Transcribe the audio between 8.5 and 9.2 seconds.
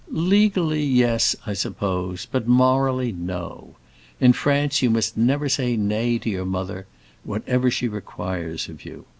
of you.